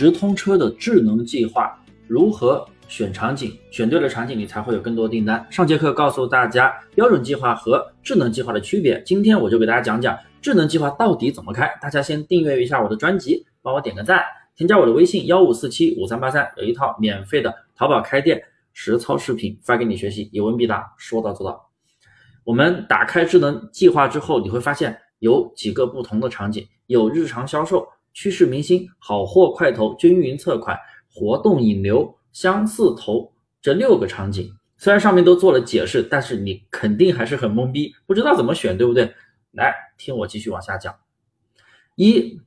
[0.00, 1.78] 直通车的智能计划，
[2.08, 3.54] 如何选场景？
[3.70, 5.46] 选对了场景，你才会有更多订单。
[5.50, 11.70] 上节课告诉大家标准计划和智能计划的区别，今天我就给大家讲讲智能计划到底怎么开。
[11.82, 14.24] 大家先订阅一下我的专辑，帮我点个赞，
[14.56, 18.42] 添加我的微信幺五四七五三八三，有一套免费的淘宝开店
[18.72, 21.68] 实操视频发给你学习，有问必答，说到做到。
[22.44, 30.78] 我们打开智能计划之后，你会发现有几个不同的场景，有日常销售、趋势明星、好货快投、均匀测款、
[31.12, 34.52] 活动引流、相似投这六个场景。
[34.76, 39.14] 虽然上面都做了解释，但是你肯定还是很懵逼，不知道怎么选，对不对？
[39.52, 40.94] 来，听我继续往下讲。
[41.96, 42.40] 一、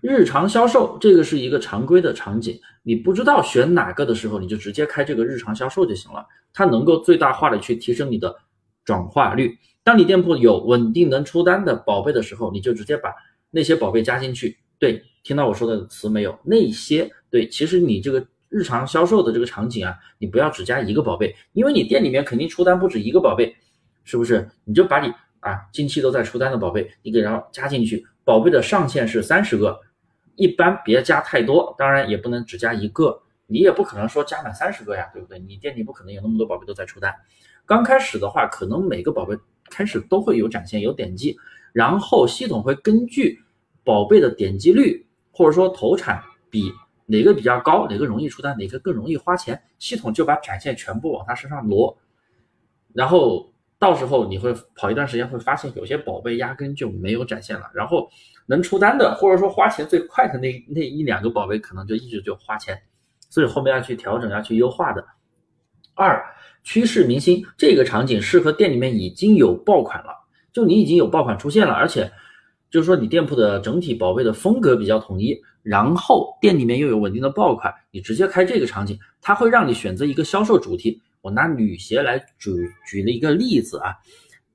[0.00, 8.34] 日常销售，这个是一个常规的场景，你不知道选哪个的时候，你就直接开这个日常销售就行了，它能够最大化的去提升你的。
[8.82, 9.56] 转化率。
[9.84, 13.14] 当你店铺有稳定能出单的宝贝的时候，你就直接把
[13.50, 14.58] 那些宝贝加进去。
[14.80, 16.36] 对，听到我说的词没有？
[16.42, 23.54] 那些对，其实你这个日常销售的这个场景啊，你不要只加一个宝贝，因为你店里面肯定出单不止一个宝贝，
[24.02, 24.50] 是不是？
[24.64, 28.04] 你就把你啊近期都在出单的宝贝，你给然后加进去。
[28.24, 29.78] 宝贝的上限是三十个，
[30.36, 35.38] 一般别加太多，当然也不能只加一个，你也不可能说加满三十个呀，对不对？
[35.38, 37.14] 你店里不可能有那么多宝贝都在出单。
[37.66, 39.36] 刚开始的话，可能每个宝贝
[39.68, 41.36] 开始都会有展现、有点击，
[41.72, 43.40] 然后系统会根据
[43.84, 46.72] 宝贝的点击率或者说投产比
[47.06, 51.96] 哪个比较高，哪个容易出单，哪个更容易花钱，系统就把展现全部往他身上挪。
[52.92, 58.08] 然后到时候你会跑一段时间，会发现有些宝贝压根就没有展现了，然后
[58.46, 62.80] 能出单的或者说花钱最快的那那一两个宝贝，可能就一直就花钱，
[63.28, 65.04] 所以后面要去调整、要去优化的。
[65.94, 66.22] 二。
[66.62, 70.12] 趋势明星这个场景适合店里面已经有爆款了，
[70.52, 72.12] 就你已经有爆款出现了，而且
[72.70, 81.00] 就是说你店铺的整体宝贝的风格比较统一，然后店里面又有稳定的爆款，你直接开这个场景，它会让你选择一个销售主题。
[81.20, 82.50] 我拿女鞋来举
[82.86, 83.94] 举了一个例子啊，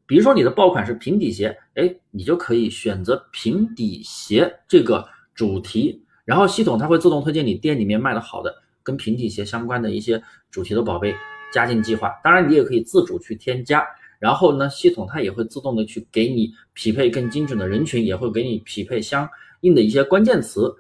[0.08, 11.16] 比如说你的爆款是平底鞋，哎，你就可以选择平底鞋这个主题，然后系统它会自动推荐你店里面卖的好的跟平底鞋相关的一些主题的宝贝。
[11.54, 13.82] 加进计划，当然你也可以自主去添加，
[14.20, 19.30] 然后呢，系统它也会自动的去给你匹配更精准的人群，也会给你匹配相
[19.62, 20.74] 应的一些关键词。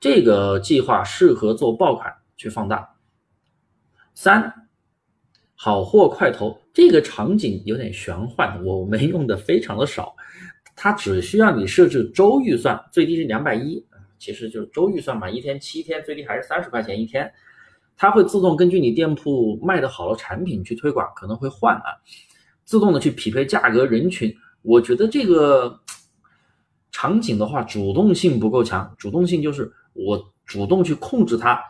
[0.00, 2.88] 这个计划适合做爆款去放大。
[4.14, 4.52] 三，
[5.54, 10.14] 好货快投这个场景有点玄幻，我们用的非常的少，
[10.74, 13.84] 它只需要你设置周预算，最低是两百一，
[14.18, 17.32] 其实就是周预算嘛，一天七天，最低还是三十块钱一天。
[17.96, 21.94] 它会自动根据你店铺卖的好的产品去推广，可能会换啊，
[22.72, 24.34] 自动的去匹配价格人群。
[24.62, 25.78] 我觉得这个
[26.90, 28.90] 场景的话，主动性不够强。
[28.96, 31.62] 主动性就是我主动去控制它，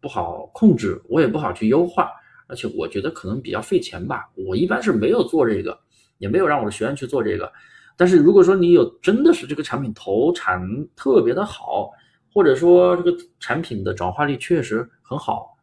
[0.00, 2.10] 不好控制，我也不好去优化，
[2.46, 4.26] 而且我觉得可能比较费钱吧。
[4.36, 5.78] 我一般是没有做这个，
[6.16, 7.52] 也没有让我的学员去做这个。
[7.94, 10.66] 但是如果说你有真的是这个产品投产
[10.96, 11.90] 特别的好，
[12.32, 15.58] 或者说这个产品的转化率确实很好。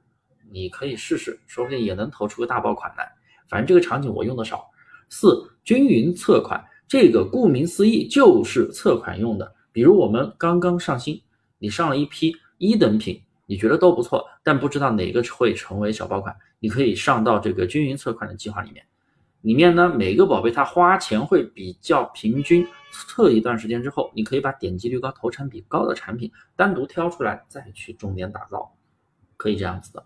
[0.51, 3.11] 你可以试试，说不定也能投出个大爆款来。
[3.49, 4.69] 反正这个场景我用的少。
[5.09, 9.53] 四均匀测款，这个顾名思义就是测款用的。
[9.71, 11.21] 比如我们刚刚上新，
[11.57, 18.85] 你上了一批一等品，你觉得都不错，但不知道哪个会成为小爆款，你可以上到这个均匀测款的计划里面。
[19.41, 28.71] 里面呢，每个宝贝它花钱会比较平均，测一段时间之后，你可以把点击率高、投产比高的产品单独挑出来，再去重点打造，
[29.37, 30.03] 可以这样子的。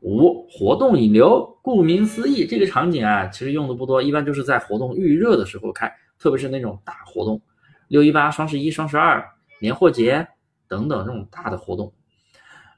[0.00, 7.40] 五活动引流，顾名思义，这个场景啊，其实用的不多，一般就是在活动预热的时候开，特别是那种大活动，
[7.88, 9.24] 六一八、双十一、双十二、
[9.60, 10.26] 年货节
[10.68, 11.92] 等等这种大的活动，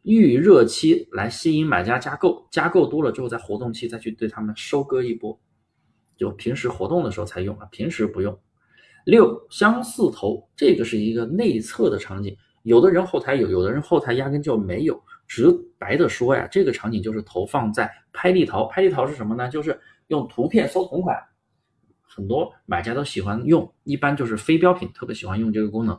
[0.02, 5.38] 预热期来吸引买家加购，加购多了之后，在活动期再去对他们收割一波，
[6.16, 8.38] 就平时活动的时候才用啊，平时不用。
[9.04, 15.02] 六相似投，这个是一个内测的场景，有的人后台有，有的人后台压根就没有。
[15.30, 15.46] 直
[15.78, 18.64] 白的说呀，这个场景就是投放在拍立淘。
[18.64, 19.48] 拍立淘是什么呢？
[19.48, 21.16] 就是用图片搜同款，
[22.02, 23.72] 很多买家都喜欢用。
[23.84, 25.96] 一般就是非标品，特别喜欢用这个功能。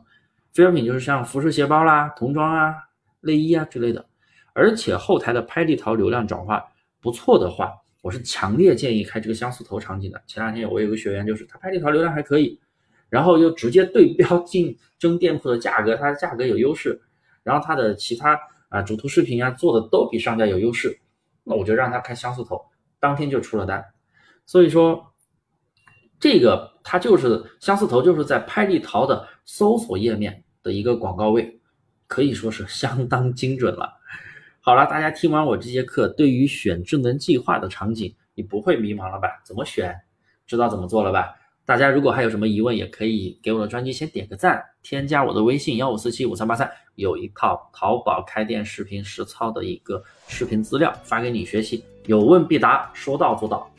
[0.52, 2.76] 非标品就是像服饰、鞋包啦、童装啊、
[3.22, 4.06] 内衣啊之类的。
[4.52, 6.62] 而且后台的拍立淘流量转化
[7.00, 10.22] 不错的话，我是强烈建议开这个相似投场景的。
[10.28, 12.60] 前两天我有个学员，就是他拍立淘流量还可以，
[13.08, 17.00] 然后又直接对标竞 争店铺的价格，它的价格有优势，
[17.44, 18.38] 然后它的其他。
[18.72, 20.98] 啊，主图视频啊做的都比商家有优势，
[21.44, 22.66] 那我就让他开相似投，
[23.02, 23.84] 当天就出了单。
[24.46, 25.14] 所以说，
[26.18, 31.60] 这个它就是相似投，就是在拍立淘的搜索页面的一个广告位，
[32.08, 33.92] 可以说是相当精准了。
[34.62, 39.42] 好了，大家听完我这节课，对于选智能计划的场景，你不会迷茫了吧？
[39.44, 39.94] 怎么选？
[40.48, 41.36] 知道怎么做了吧？
[41.64, 53.71] 大家如果还有什么疑问，也可以给我的专辑先点个赞，添加我的微信幺五四七五三八三，有一套淘宝开店视频实操的一个视频资料发给你学习，有问必答，说到做到。